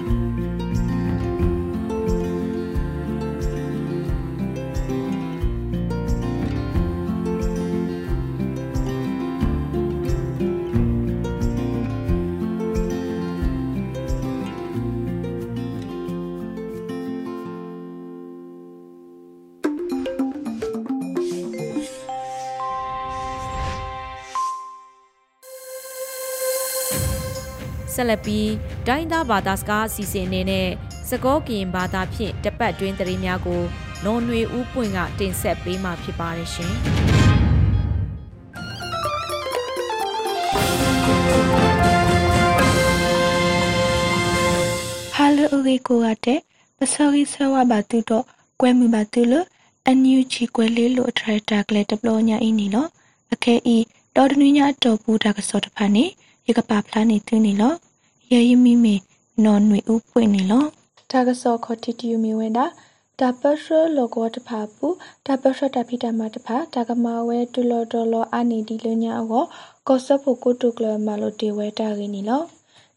[28.14, 28.50] ဆက်လက်ပြီး
[28.88, 30.68] ဒိုင်းသားဘာသာစကားအစီအစဉ်အနေနဲ့
[31.08, 33.62] စကောကင်ဘာသာဖြင့်တပတ်တွင်းသတင်းများကို
[34.04, 36.72] လွန်နွေဦးပွင့်ကတင်ဆက်ပေးမှာဖြစ်ပါတယ်ရှင်။
[45.16, 46.40] Hello ရီကိုရတဲ့
[46.78, 48.24] ပစောရီဆဝဘာတူတော့
[48.60, 49.46] ကွဲမှုပါတူလို့
[49.86, 52.88] အန်ယူချီကွဲလေးလို့ထရက်တာကလေးတပလို့ညာအင်းနီလို့
[53.32, 53.76] အခဲဤ
[54.16, 56.04] တော်တနည်းညာတော့ဘူးတာကစောတဖာနေ
[56.48, 57.76] ရကပါဖလားနေသူနေလို့
[58.32, 58.94] ရရမီမီ
[59.44, 60.68] နော်နွေဥပွင့်နေလို့
[61.10, 62.66] တာကစောခတီတီယူမီဝဲတာ
[63.20, 64.86] တာပရှလောကောတဖာပူ
[65.26, 69.44] တာပရှတာဖိတမတဖာတာကမဝဲတူလော်တော်လောအာနီဒီလညာအော
[69.88, 72.46] ကောဆဖို့ကိုတုကလမလိုတေဝဲတာရင်းနီလို့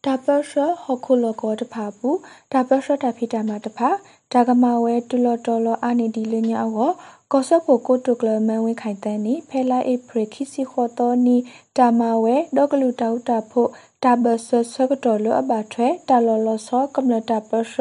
[0.05, 2.09] တာပရှဟခုလောကောတဖာပူ
[2.51, 3.89] တာပရှတာဖိတမတဖာ
[4.33, 6.91] တာကမဝဲတူလော်တော်လောအာနီဒီလညာအော
[7.31, 11.37] ကောဆဖို့ကိုတုကလမန်ဝင်းခိုင်တန်းနီဖဲလာအေဖရခိစီခေါ်တော်နီ
[11.77, 13.69] တာမဝဲဒေါကလူတောက်တာဖို့
[14.03, 17.79] တာဘဆဆကတော်လအဘထွဲတာလော်လော်ဆောကမ္လတာပရှ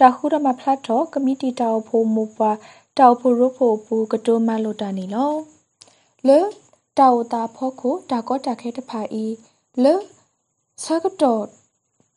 [0.00, 2.52] တာခုရမဖလာတော့ကမီတီတောက်ဖို့မူပါ
[2.98, 5.32] တောက်ဖို့ရဖို့ပူကတိုမလိုတာနီလော
[6.26, 6.38] လေ
[6.98, 9.24] တောက်တာဖို့ကိုတာကောတာခဲတဖာဤ
[9.82, 9.94] လေ
[10.84, 11.44] ဆကတော်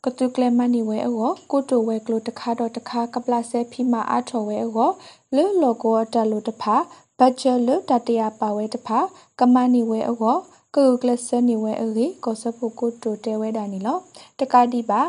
[0.03, 4.91] ကတုကလမနီဝဲအောကိုတိုဝဲကလိုတခါတော့တခါကပလဆဲဖီမာအထော်ဝဲအော
[5.36, 6.75] လေလောကောတလိုတဖာ
[7.19, 8.99] ဘတ်ဂျလတတရာပါဝဲတဖာ
[9.39, 10.38] ကမနီဝဲအော
[10.75, 13.97] ကုကလစနီဝဲအေကောစပုကုတိုတဲဝဲဒါနီလော
[14.39, 15.01] တကတိပါ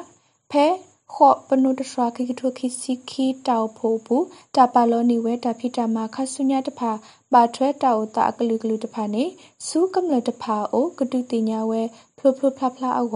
[0.50, 0.66] ဖဲ
[1.14, 4.24] ခော့ပနုတဆွာခိကထုခိစီခီတောက်ဖိုးဘူး
[4.56, 6.90] တပါလောနီဝဲတဖိတမခဆုညာတဖာ
[7.32, 9.24] ပါထွဲတောက်တာကလူကလူတဖာနေ
[9.66, 11.82] စူးကမလတဖာအိုကတုတိညာဝဲ
[12.18, 13.08] ဖလုဖလုဖလာဖလာအော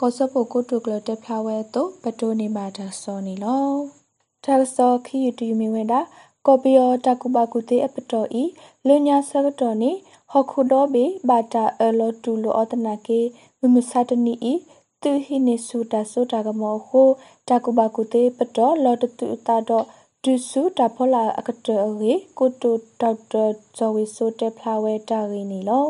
[0.00, 3.72] ကောစပုကုတိုကလတဖလာဝဲတော့ပတိုနေမာတာစောနီလော
[4.44, 6.00] တာစောခီယူတူမီဝဲတာ
[6.50, 8.44] ကော်ပီယောတကူပါကူတေအပတော်ဤ
[8.88, 9.92] လညာဆကတော်နေ
[10.32, 13.20] ဟခုဒိုဘေဘာတာအလောတူလိုအတနာကေ
[13.60, 14.54] မမစတနီဤ
[15.02, 17.08] သူဟိနေဆူတာဆိုတာကမောဟို
[17.48, 19.84] တကူပါကူတေပတော်လောတတူတာတော့
[20.24, 21.68] ဒုစုတာဖောလာအကတ
[22.02, 23.44] ရေကိုတိုဒေါက်တာ
[23.76, 25.86] ဇော်ဝီဆိုတေဖလာဝဲတာရင်းနီလော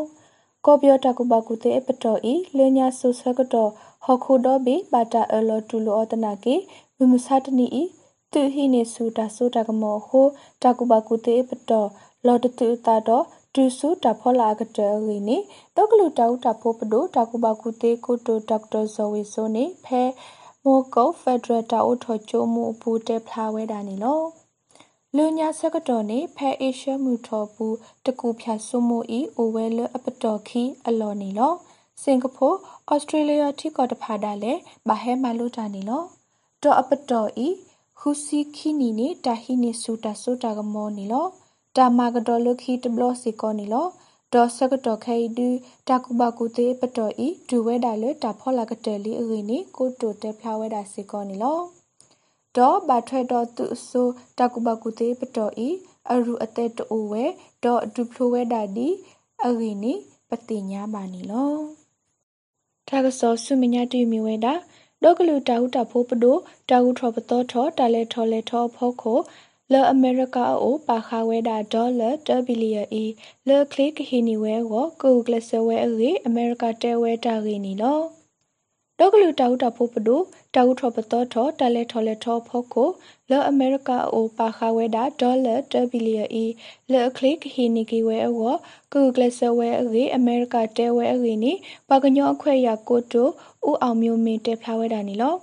[0.65, 3.71] ကောပြောတကူပါကူတေပတော်ဤလညာဆူဆကတော်
[4.05, 6.55] ဟခုဒိုဘေဘာတာအလောတူလိုအတနာကေ
[6.97, 7.83] မမစတနီဤ
[8.33, 10.27] သူဟိနေဆူတာဆိုတာကမောဟို
[10.63, 11.89] တကူပါကူတေပတော်
[12.25, 15.37] လောတတူတာတော့ဒုစုတဖောလာကတရီနေ
[15.75, 20.03] တောကလူတောက်တဖိုးပဒိုတကူပါကူတေကိုတိုဒေါက်တာဇော်ဝီဆိုနေဖဲ
[20.63, 24.21] မိုကုတ်ဖက်ဒရယ်တာအိုထော်ချိုမှုဘူတေဖလာဝဲတာနီလော
[25.15, 31.53] လူညာဆကတော်နေဖဲအေရှမှုထော်ဘူးတကူဖြတ်ဆုမှုဤအိုဝဲလအပတော်ခီအလော်နီလော
[32.03, 32.47] စင်ကာပူ
[32.89, 34.53] ဩစတြေးလျထိကောတဖာဒါလေ
[34.87, 36.03] ဘာဟဲမလူတာနီလော
[36.63, 37.47] တော့အပတော်ဤ
[38.01, 41.27] ဟူစီခီနီနေတာဟီနီဆူတာဆိုတာကမောနီလော
[41.77, 43.87] တာမာကတော်လုခီတဘလစီကောနီလော
[44.33, 45.47] ဒေါ်စကတော်ခဲဒူ
[45.87, 51.59] တာကူဘကူတေပတော်ဤဒူဝဲဒါလတာဖောလာကတဲလီအရီနီကိုတိုတဲဖလာဝဲဒါစီကောနီလော
[52.57, 54.07] ဒေါ်ဘာထရတော်သူဆို
[54.37, 55.69] တာကူဘကူတေပတော်ဤ
[56.11, 57.25] အရူအသက်တိုဝဲ
[57.63, 58.87] ဒေါ်ဒူဖလိုဝဲဒါဒီ
[59.45, 59.93] အရီနီ
[60.29, 61.53] ပတိညာပါနီလော
[62.87, 64.53] တာကစောဆုမညာတီမီဝဲတာ
[65.03, 66.37] ဒေါကလူတာဟုတာဖိုးပဒို
[66.69, 69.19] တာဟုထောပတော်ထောတာလဲထောလဲထောဖောခို
[69.71, 73.05] လောအမေရိကအိုပါခါဝဲတာဒေါ်လာတဘီလီယီ
[73.47, 78.18] လောကလစ်ဟီနီဝဲကိုကူဂလဆဝဲအေအမေရိကတဲဝဲတာဂီနီလော
[79.01, 80.21] ဒေါကလူတောက်တာဖို့ပဒို
[80.55, 82.89] တောက်ထောပတော်ထောတလဲထောလဲထောဖို့ကို
[83.29, 86.45] လောအမေရိကအိုပါခါဝဲတာဒေါ်လာတဘီလီယီ
[86.91, 88.55] လောကလစ်ဟီနီကီဝဲကို
[88.93, 91.53] ကူဂလဆဝဲအေအမေရိကတဲဝဲအေနီ
[91.89, 93.27] ပါကညောအခွဲရကိုတို
[93.67, 95.35] ဦးအောင်မျိုးမင်းတဲဖလာဝဲတာနီလော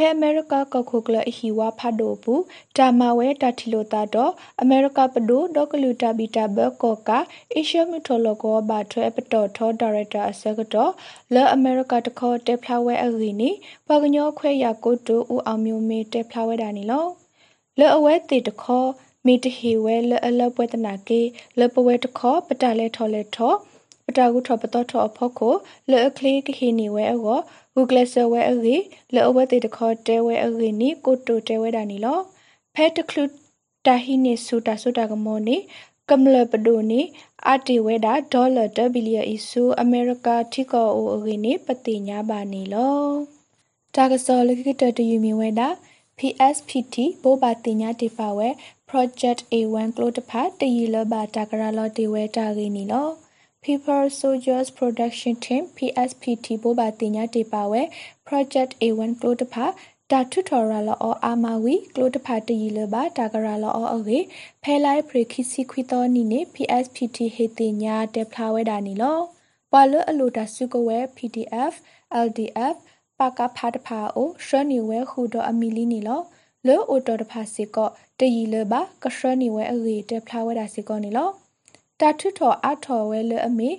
[0.00, 2.42] ဖဲအမေရိကကခုကလဟီဝါဖတ်ဒိုဘူး
[2.76, 7.18] တာမဝဲတာထီလိုတာတော့အမေရိကပဒိုဒေါကလူတာဘီတာဘကောကာ
[7.54, 10.92] အေရှမီထိုလိုကောဘာထွဲပတော်ထောဒါရိုက်တာအစကတော့
[11.34, 13.50] လောအမေရိကတခေါ်တက်ဖလာဝဲအဂီနီ
[13.88, 17.06] ပကညောခွဲရကိုတူဦးအောင်မျိုးမေတက်ဖလာဝဲတာနီလော
[17.78, 18.88] လောအဝဲတေတခေါ်
[19.26, 21.20] မီတဟီဝဲလအလပွဲတနာကေ
[21.58, 23.58] လပဝဲတခေါ်ပတလဲထော်လဲထော်
[24.10, 25.54] ပတာကုထော်ပတော်ထော်ဖို့ကို
[25.90, 27.38] လောအခလီကဟီနီဝဲအော
[27.74, 28.76] ဂူဂလဆဝဲအဂီ
[29.14, 32.18] လောအဝဲတေတခေါ်တဲဝဲအဂီနီကိုတိုတဲဝဲတာနီလော
[32.74, 33.24] ဖဲတကလူ
[33.86, 35.56] တာဟီနီဆူတာဆူတာကမောနီ
[36.10, 37.00] ကမ္လပဒိုနီ
[37.46, 42.98] အာတီဝဲတာဒေါ်လာတဘီလီယအီဆူအမေရိကထိကောအိုအဂီနီပတိညာပါနီလော
[43.94, 45.68] တာကစောလကိတတယူမီဝဲတာ
[46.18, 48.48] PSPT ဘိုဘာတင်ညာတေပါဝဲ
[48.88, 53.08] Project A1 ကလိုတဖာတရီလဘာတာကရာလောတေဝဲတာဂီနီလော
[53.62, 57.82] People Soldiers Production Team PSPT ဘိုဘာတင်ညာတေပါဝဲ
[58.26, 59.64] Project A1 ကလိုတဖာ
[60.10, 64.18] တာထုထော်ရလောအောအာမဝီကလိုတဖာတရီလဘာတာကရာလောအောအဂေ
[64.62, 69.18] ဖဲလိုက်ပရခိစီခွီတော်နီနေ PSPT ဟေတင်ညာတေဖလာဝဲတာနီလော
[69.72, 71.72] ပွာလအလိုတာစုကဝဲ PDF
[72.26, 72.76] LDF
[73.18, 76.20] ပါကဖာတဖာအိုရှနီဝဲခူတော်အမီလီနီလော
[76.66, 81.30] လောအိုတော်တဖာစီကောတရီလဘာကရှနီဝဲအဂေတေဖလာဝဲတာစီကောနီလော
[82.00, 83.70] တာထုထော်အထော်ဝဲလအမီ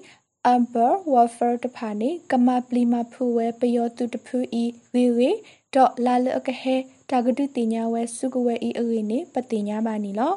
[0.53, 5.29] amber wafer တဖာနေကမပလီမဖူဝဲပယောတုတဖူဤဝေဝေ
[5.73, 6.75] ဒေါ်လာလကဟဲ
[7.09, 10.33] တာဂတုတင်ညာဝဲစုကဝဲဤအရီနေပတင်ညာပါနီလော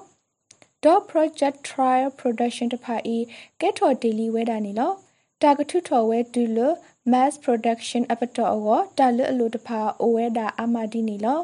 [0.85, 3.19] dot project trial production တဖာဤ
[3.61, 4.93] ကဲထော်ဒေလီဝဲတာနီလော
[5.43, 6.59] တာဂတုထော်ဝဲဒူလ
[7.13, 11.41] mass production အပတော်အောတာလအလိုတဖာအိုဝဲတာအမဒီနီလော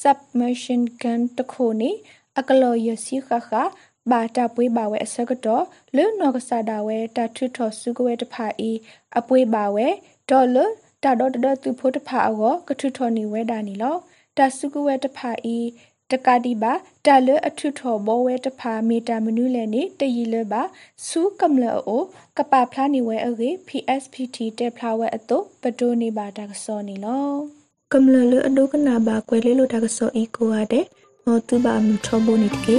[0.00, 1.90] submersion gun တခိုနေ
[2.38, 3.50] အကလောရစီခခ
[4.10, 5.64] ဘာတာပွေးပါဝဲအစကတော့
[5.96, 8.70] လွနော်ကစားတာဝဲတာထွထော်စုကဝဲတဖာဤ
[9.18, 9.86] အပွေးပါဝဲ
[10.30, 10.56] ဒေါ်လ
[11.02, 13.96] တာဒေါ်တသူဖို့တဖာအောကထွထော်နေဝဲတာနီလော
[14.36, 15.56] တာစုကဝဲတဖာဤ
[16.10, 16.72] တကတိပါ
[17.06, 20.62] တာလအထုထော်ဘောဝဲတဖာမီတာမနုလဲနေတရီလပါ
[21.06, 22.02] စူကမလအို
[22.36, 27.28] ကပဖလာနေဝဲအေ PSPT တက်ဖလာဝဲအတုပတိုးနေပါတာကစောနေလော
[27.92, 30.84] ကမလလအဒုကနာပါကွယ်လေးလိုတာကစောဤကိုရတဲ့
[31.24, 32.78] မောတူပါမထောဘိုနေတကေ